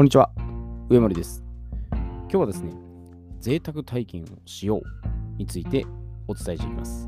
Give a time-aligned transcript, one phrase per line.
[0.00, 0.30] こんにちは、
[0.88, 1.44] 上森です。
[1.92, 2.72] 今日はですね、
[3.38, 4.82] 贅沢体験をしよう
[5.36, 5.84] について
[6.26, 7.06] お伝えしていきます。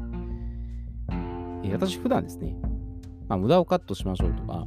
[1.65, 2.55] えー私、普段ですね、
[3.29, 4.67] まあ、無駄をカットしましょうとか、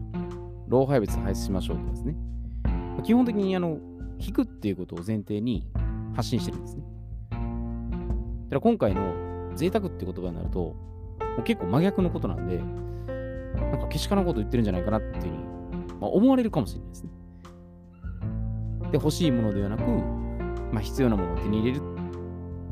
[0.67, 2.15] 老廃物排出しましょうとかですね、
[2.63, 3.77] まあ基本的にあの
[4.17, 5.67] 引くっていうことを前提に
[6.15, 6.83] 発信してるんですね。
[7.29, 7.43] だか
[8.49, 10.75] ら今回の贅沢って言葉になると、も
[11.41, 15.33] う結構真逆のことなんで、なんかけしからんこと言ってるんじゃないかなっていうふうに、
[16.01, 17.11] まあ、思われるかもしれないですね。
[18.91, 19.83] で、欲しいものではなく、
[20.71, 21.81] まあ、必要なものを手に入れる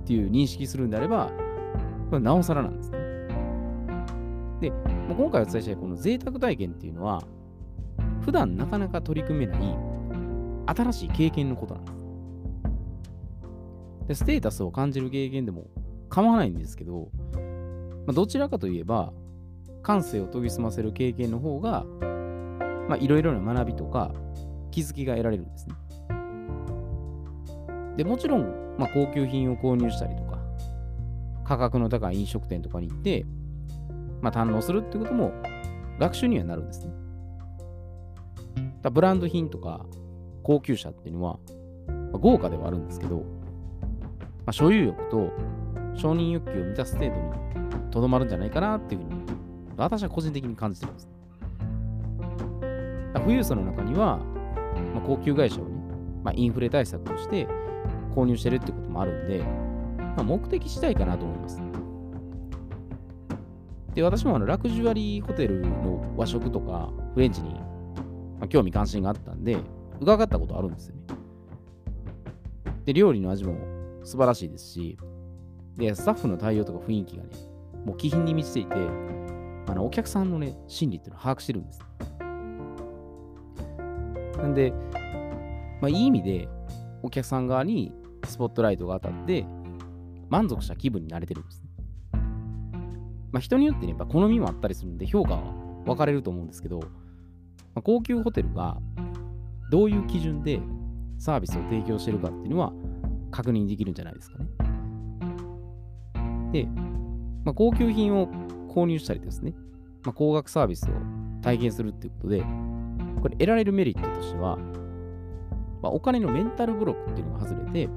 [0.02, 1.32] っていう認識するんであれば、
[2.10, 2.98] これなおさらなんですね。
[4.62, 7.24] で、まあ、今回お伝えしたいこの贅沢体験っていうのは、
[8.22, 9.78] 普段なかなか取り組めない
[10.68, 12.04] 新しい経験のことなんです。
[14.08, 15.68] で、ステータスを感じる経験でも
[16.10, 17.10] 構わないんですけど、
[18.06, 19.14] まあ、どちらかといえば、
[19.82, 21.86] 感性を研ぎ澄ませる経験の方が、
[23.00, 24.14] いろいろな学びとか
[24.72, 25.76] 気づきが得られるんですね。
[27.98, 30.40] で、もちろん、まあ、高級品を購入したりとか、
[31.44, 33.26] 価格の高い飲食店とかに行って、
[34.22, 35.34] まあ、堪能するってことも
[36.00, 36.94] 学習にはなるんですね。
[38.82, 39.86] だブランド品とか
[40.44, 41.40] 高級車っていうのは、
[41.88, 43.24] まあ豪華ではあるんですけど、ま
[44.48, 45.32] あ、所有欲と
[45.96, 47.22] 承認欲求を満たす程度に
[47.92, 49.22] とどまるんじゃないかなっていうふうに、
[49.78, 51.10] 私は個人的に感じてます。
[53.14, 54.18] 富裕層の中には、
[54.94, 55.72] まあ、高級会社をね、
[56.24, 57.48] まあ、インフレ対策として
[58.14, 59.44] 購入してるってこともあるんで、
[59.98, 61.62] まあ、目的次第かなと思います。
[63.94, 67.54] で、私もあのラグジュアリーホテルの和食とかフレンチに、
[68.40, 69.58] まあ、興味関心があったんで、
[70.00, 71.02] 伺ったことあるんですよね。
[72.86, 73.56] で、料理の味も
[74.04, 74.98] 素晴らしいですし、
[75.78, 77.30] で、スタッフの対応とか雰囲気がね、
[77.86, 78.76] もう気品に満ちていて、
[79.68, 81.80] あのお客さんのね、心理っていうのを把握してるんです。
[84.38, 84.74] なんで、
[85.82, 86.50] まあ、いい意味で
[87.02, 87.94] お客さん側に
[88.26, 89.46] スポットライトが当たって
[90.30, 91.70] 満足した気分になれてるんですね。
[93.32, 95.42] まあ、人によってね、やっぱ好みもあったりするんで評価は
[95.86, 96.88] 分かれると思うんですけど、ま
[97.80, 98.78] あ、高級ホテルが
[99.72, 100.62] どういう基準で
[101.18, 102.74] サービスを提供してるかっていうのは
[103.32, 104.46] 確認できるんじゃないですかね。
[106.52, 106.66] で、
[107.44, 108.28] まあ、高級品を
[108.70, 109.54] 購入したりですね、
[110.04, 110.94] まあ、高額サービスを
[111.42, 112.44] 体験するっていうことで、
[113.22, 114.58] これ得られるメリットとしては、
[115.84, 117.90] まあ、お金のメンタルブロックっていうのが外れて、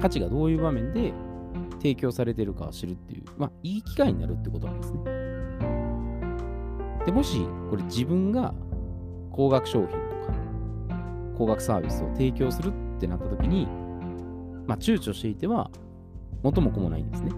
[0.00, 1.12] 価値がどういう場面で
[1.78, 4.98] 提供されてるかを知るっていう、まあ、いい機会になるってことなんですね。
[7.06, 8.52] でもし、これ自分が
[9.30, 10.32] 高額商品とか、
[11.38, 13.68] 高額サービスを提供するってなった時に、
[14.66, 15.70] まあ、躊躇していては、
[16.42, 17.30] 元も子もないんですね。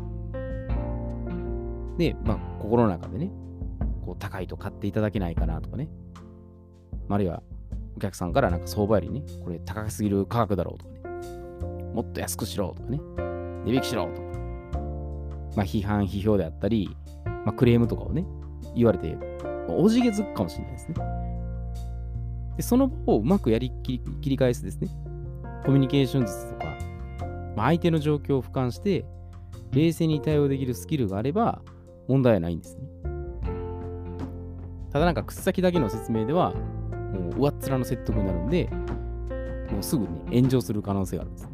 [1.98, 3.30] で、まあ、心の中でね、
[4.06, 5.90] こう高いと買っていただけないかなとかね、
[7.10, 7.42] あるいは
[7.96, 13.00] お客さんからなんか相場よりね、これ高すぎる価格だろうとかね、もっと安くしろとかね、
[13.64, 14.20] 値引きしろとか、
[15.56, 18.24] まあ批判、批評であったり、まあクレームとかをね、
[18.74, 19.16] 言われて、
[19.68, 20.94] おじけづくかもしれないですね。
[22.56, 24.88] で、その場をうまくやり切り切り返すですね、
[25.64, 26.64] コミュニケーション術とか、
[27.56, 29.04] まあ、相手の状況を俯瞰して、
[29.72, 31.62] 冷静に対応できるスキルがあれば
[32.08, 32.82] 問題はないんですね。
[34.92, 36.52] ただなんか口先だけの説明では
[37.12, 38.68] もう上っ面の説得になるんで、
[39.70, 41.48] もうすぐに炎上する可能性があるんです。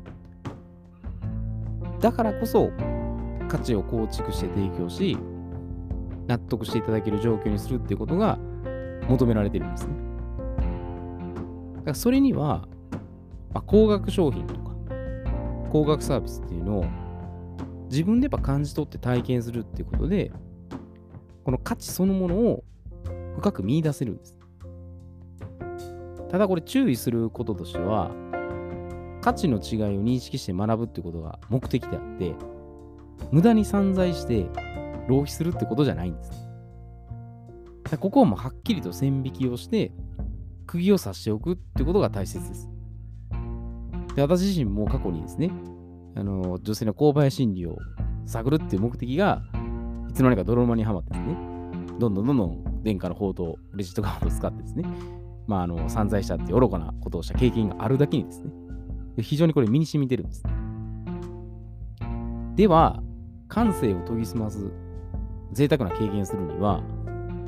[2.01, 2.71] だからこそ、
[3.49, 5.17] 価値を構築して提供し、
[6.27, 8.39] 納得していただける状況にするっていうことが
[9.09, 9.95] 求められてるんですね。
[11.77, 12.67] だからそれには、
[13.53, 14.73] まあ、高額商品とか、
[15.71, 16.85] 高額サービスっていうのを
[17.91, 20.33] 自分でやっぱ感じ取って体験するっていうことで、
[21.45, 22.65] この価値そのものを
[23.37, 24.36] 深く見出せるんです。
[26.31, 28.11] ただこれ注意することとしては、
[29.23, 32.35] 価値の違いを認識して学ぶってことが目的であって、
[33.31, 34.47] 無駄に散財して
[35.09, 36.49] 浪費するってことじゃないんです。
[38.01, 39.93] ここはもうはっきりと線引きをして、
[40.67, 42.69] 釘を刺しておくってことが大切です。
[44.17, 45.51] で私自身も過去にですね、
[46.17, 47.77] あの女性の購買心理を
[48.25, 49.43] 探るっていう目的が、
[50.09, 51.37] いつの間にか泥沼にはまってですね、
[51.99, 54.85] どんどんどんどん殿下の宝刀、レジットカードを使ってですね、
[55.47, 58.51] まあ、あの散財したって愚かなことをした経験があるだけにですね、
[59.23, 60.43] 非常にこれ身に染みてるんです。
[62.57, 63.03] では、
[63.49, 64.73] 感性を研ぎ澄ます
[65.53, 66.81] 贅沢な経験をするには、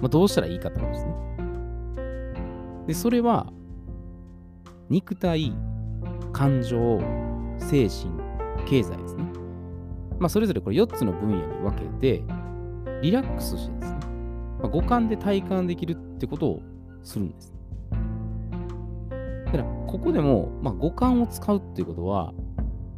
[0.00, 1.14] まあ、どうしたらいいかってことですね。
[2.86, 3.52] で、それは、
[4.88, 5.52] 肉体、
[6.32, 7.00] 感情、
[7.58, 8.10] 精神、
[8.66, 9.24] 経済ですね。
[10.18, 12.22] まあ、それぞれこれ4つの分野に分けて、
[13.02, 13.98] リラックスしてですね、
[14.60, 16.62] まあ、五感で体感できるってことを
[17.02, 17.57] するんです。
[19.52, 22.32] だから、ここでも、まあ、五感を使うっていうことは、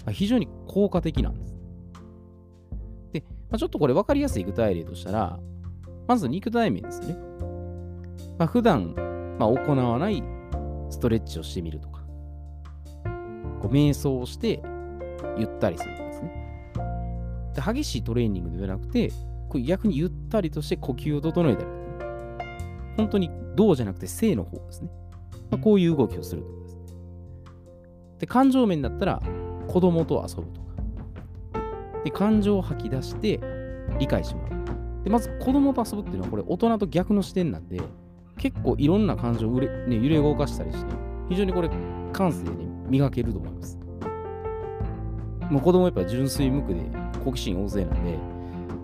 [0.04, 1.58] まあ、非常に効果的なんです。
[3.12, 5.38] で、まあ、ちょっとこれ分かりやすい具体例としたら、
[6.08, 7.16] まず肉体面ですね。
[8.38, 8.94] まあ、普段、
[9.38, 10.22] まあ、行わない
[10.90, 12.02] ストレッチをしてみるとか、
[13.60, 14.62] こう瞑想をして
[15.38, 16.30] ゆったりするとかですね。
[17.54, 19.12] で激しいトレーニングではなくて、
[19.48, 21.80] これ逆にゆったりとして呼吸を整えたりとか、
[22.96, 24.90] 本当に動じゃなくて静の方ですね。
[25.50, 26.78] まあ、こういう動きをするとかです。
[28.20, 29.22] で、感情面だったら
[29.68, 30.70] 子供と遊ぶとか。
[32.04, 33.40] で、感情を吐き出して
[33.98, 35.04] 理解してもらう。
[35.04, 37.80] で、まず子供と遊ぶっていうのはこれ大人と逆の視点なんで、
[38.36, 40.92] 結構いろんな感情をれ,、ね、揺れ動かしたりして、
[41.28, 41.70] 非常にこれ
[42.12, 42.50] 感性で、
[42.90, 43.78] 磨けると思います。
[45.48, 46.80] もう子供やっぱ純粋無垢で
[47.24, 48.18] 好奇心旺盛なんで、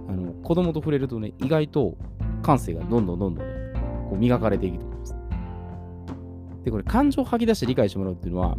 [0.08, 1.96] あの子供と触れるとね、意外と
[2.42, 3.72] 感性がどんどんどんどんね、
[4.08, 4.85] こう磨かれていくと。
[6.66, 8.56] で、これ感情を吐き出して理解してもらうっていうのは、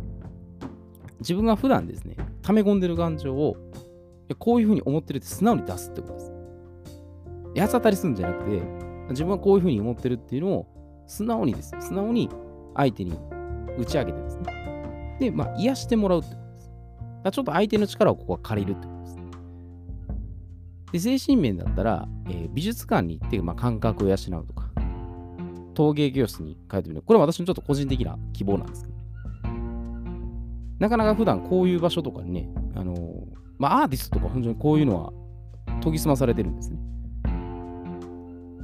[1.19, 3.57] 自分が普段ですね、溜め込んでる感情を、
[4.39, 6.31] こういうふうに思ってるって素直に出すってことです。
[7.57, 8.61] 八つ当たりするんじゃなくて、
[9.09, 10.67] 自分はこういうふうに思ってるっていうのを
[11.05, 11.75] 素直にです。
[11.81, 12.29] 素直に
[12.77, 13.11] 相手に
[13.77, 15.17] 打ち上げてですね。
[15.19, 16.71] で、まあ、癒してもらうってことです。
[17.25, 19.07] だちょっと相手の力をここは借りるってことで
[21.01, 21.09] す。
[21.09, 24.17] で、精神面だったら、えー、美術館に行って、まあ、感覚を養う
[24.47, 24.56] とか、
[25.77, 27.03] 陶芸教室に通ってみる。
[27.03, 28.95] これは私のちょっと個人的な希望なんですけど、
[30.79, 32.99] なかなか普段こういう場所とかにね、あのー、
[33.59, 35.13] まあ、アーティストとか本当にこういうのは
[35.83, 36.79] 研ぎ澄まされてるんですね。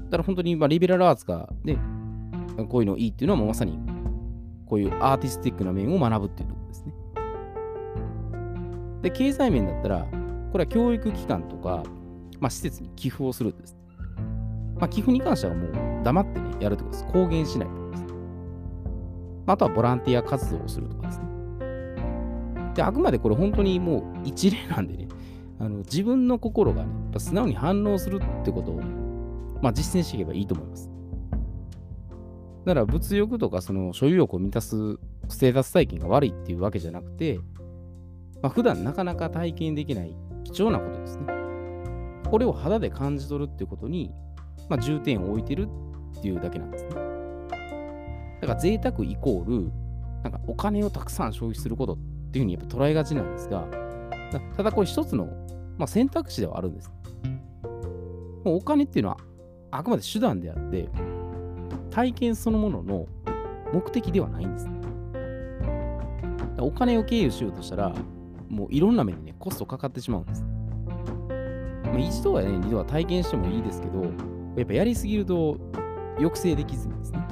[0.06, 1.78] だから本当に、まあ、リベラルアーツが、ね、
[2.68, 3.78] こういうのいいっていうのはまさに、
[4.66, 6.94] こういうアーティスティックな面を学ぶっていうところですね。
[9.04, 10.08] で、経済面だったら、
[10.52, 11.84] これは教育機関とか、
[12.40, 13.83] まあ、施設に寄付をするんです。
[14.76, 17.12] まあ、寄付に関してはもう黙ってね、やるってことです。
[17.12, 18.04] 公言しないってことです。
[19.48, 21.26] あとはボランティア活動をするとかですね。
[22.76, 25.08] で、あくまでこれ本当にもう一例なんでね、
[25.60, 28.86] あの自分の心がね、素直に反応するってことを、ね、
[29.62, 30.90] まあ、実践していけばいいと思います。
[32.66, 34.98] だから物欲とかその所有欲を満たす
[35.28, 37.40] ステータス体験が悪いっていうわけじゃなくて、
[38.42, 40.16] まあ、普段なかなか体験できない
[40.46, 41.26] 貴重なことですね。
[42.30, 44.12] これを肌で感じ取るっていうことに、
[44.70, 45.68] まあ、重点を置いてる
[46.18, 46.90] っていうだけなんですね。
[48.42, 49.72] だから贅沢イコール、
[50.24, 51.98] なんかお金をたくさん消費することっ
[52.32, 53.66] ていうふうにやっぱ捉えがちなんですが、
[54.58, 55.26] ただこれ一つの、
[55.78, 56.92] まあ、選択肢ではあるんです。
[58.44, 59.18] もうお金っていうのは
[59.72, 60.90] あくまで手段であって、
[61.90, 63.08] 体験そのものの
[63.72, 64.70] 目的ではないんです。
[66.60, 67.94] お金を経由しようとしたら、
[68.50, 70.44] もういろんな面でね、コストかかってしまうんです。
[71.84, 74.04] まあ、一度はね、二度は体験してもいいですけど、
[74.56, 75.58] やっぱやりすぎると
[76.18, 77.28] 抑制できずにですね、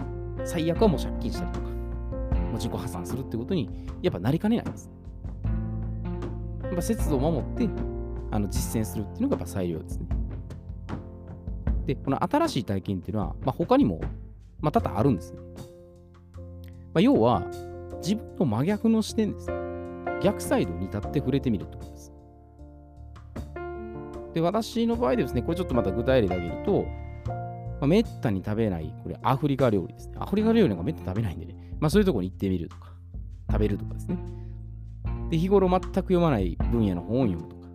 [0.45, 3.69] 最悪はもう借金したりとか、もう自己破産するってことに、
[4.01, 4.89] やっぱなりかねないんです。
[6.63, 7.69] やっぱ節度を守って、
[8.31, 10.05] あの実践するっていうのがやっぱ最良ですね。
[11.85, 14.01] で、この新しい体験っていうのは、まあ、他にも
[14.61, 15.39] まあ、多々あるんですね。
[16.93, 17.43] まあ、要は、
[18.01, 19.47] 自分と真逆の視点です。
[20.21, 22.13] 逆サイドに立って触れてみるってことです。
[24.33, 26.85] で、私の場合ですね、これちょっとまた具体例で挙げると、
[27.81, 30.13] まあ、めったに食べない、これアフリカ料理ですね。
[30.19, 32.93] アフリカ料理なんかめったに食べないんでね、まあそういうところに行ってみるとか、
[33.51, 34.19] 食べるとかですね。
[35.31, 37.67] で、日頃全く読まない分野の本を読むとか、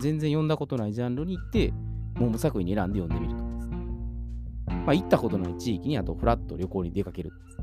[0.00, 1.72] 全然読んだことないジャンルに行って、
[2.16, 3.76] もう無作為に選んで読んでみるとかですね。
[4.66, 7.56] まあ、行ったことない地域にあとフラッと旅行に出かけるです。
[7.56, 7.62] だ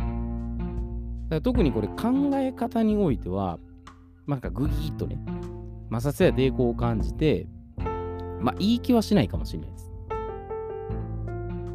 [0.00, 3.58] から特にこれ考え方においては、
[4.26, 5.18] まあなんかグギーッとね、
[5.90, 7.46] 摩擦や抵抗を感じて、
[8.40, 9.87] まあ、いい気はしないかもしれないです。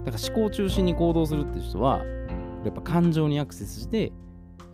[0.06, 2.04] だから思考中心に行動するっていう人は、
[2.64, 4.12] やっぱ感情にアクセスして、やっ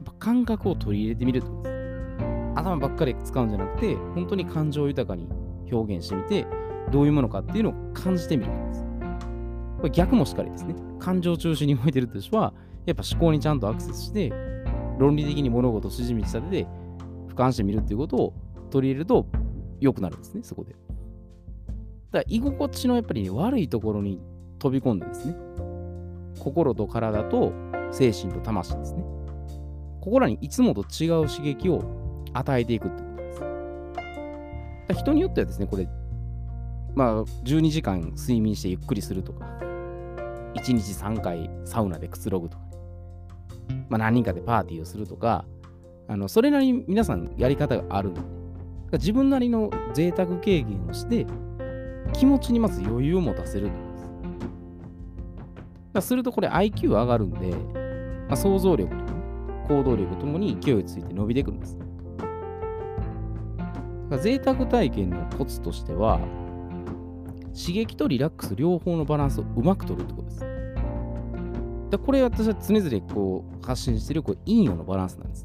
[0.06, 1.80] ぱ感覚を取り入れてみるってことです。
[2.56, 5.28] 頭ばっかり使うんじゃなくて、本当に感情豊かに
[5.72, 6.46] 表現してみて、
[6.92, 8.86] どういうものかっていうのを感じてみることです。
[9.78, 10.76] これ逆もしっかりですね。
[11.00, 12.54] 感情中心に動いてるという人は、
[12.86, 14.34] やっぱ思考にちゃんとアクセスして、
[14.98, 16.68] 論理的に物事を筋道立てて、
[17.30, 18.34] 俯瞰してみるっていうことを
[18.70, 19.28] 取り入れると
[19.80, 20.74] 良くなるんですね、そこで。
[20.74, 24.20] だから居心地のやっぱり、ね、悪いところに
[24.60, 25.36] 飛び込んでですね、
[26.40, 27.54] 心と体と
[27.92, 29.04] 精神と魂ですね。
[30.02, 31.84] ここらにいつもと違う刺激を
[32.34, 35.00] 与えていくってことです。
[35.02, 35.88] 人によってはですね、これ、
[36.96, 39.46] まあ、12時間睡眠してゆっくりするとか、
[40.56, 42.64] 1日3回サウナでくつろぐとか、
[43.70, 45.46] ね、まあ、何人かでパーティーをするとか、
[46.08, 51.28] あのそれなりに皆さんやり方があるので、自分なりの贅沢経験をして、
[52.14, 53.89] 気持ちにまず余裕を持たせるとで
[55.96, 56.08] す。
[56.08, 57.52] するとこれ IQ 上がるんで、
[58.28, 59.14] まあ、想像力と、
[59.68, 61.78] 行動力ともに勢いついて伸びてくるんです。
[64.24, 66.20] 贅沢体験のコツとしては、
[67.60, 70.40] 刺激とリラックス両方のバランスをうまく取るってことです。
[71.90, 75.44] でこれ私は常々こう発信してるこう陰陽のバランスなんです。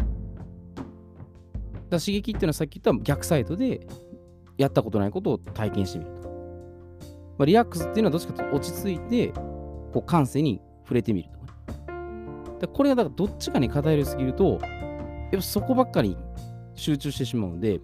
[1.90, 3.86] だ刺激っていうのはさっき言った逆サイドで
[4.58, 6.28] やったことないことを体験してみると。
[7.38, 9.32] まあ、リラックスっていうのはどっちかというと落ち着いて
[9.94, 12.60] こう感性に触れてみるとか、ね。
[12.60, 14.60] でこれがだからどっちかに偏りすぎるとやっ
[15.30, 16.16] ぱそこばっかり
[16.74, 17.80] 集中してしまうので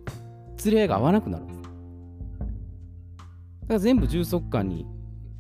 [0.57, 1.61] 釣り合いが合わなくなるんです。
[1.63, 1.75] だか
[3.75, 4.85] ら全部充足感に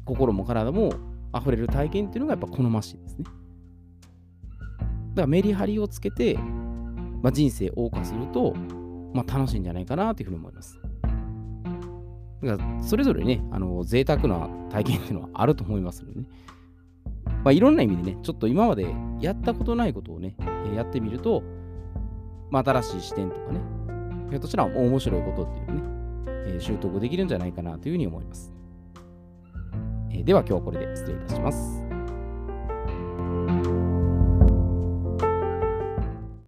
[0.04, 0.92] 心も体も
[1.36, 3.24] 溢れる体験っていうのがやっぱ好ましいですね。
[3.24, 6.36] だからメリハリをつけて、
[7.20, 8.54] まあ、人生を謳歌すると、
[9.12, 10.80] まあ、楽しいんじゃないかなというふうに思います。
[12.44, 16.26] だからそれぞれね、あの贅沢な体験っていうのはあると思いますのでね。
[17.44, 18.86] まあ、いろんな意味でね、ちょっと今まで
[19.20, 20.34] やったことないことをね、
[20.74, 21.42] やってみると、
[22.50, 23.60] まあ、新しい視点とかね、
[24.30, 25.82] ひょっとしたら面白いことっていうね、
[26.46, 28.52] えー、習得できるんじゃないかなというふうに思います。
[30.10, 31.82] えー、では今日はこれで失礼いたします。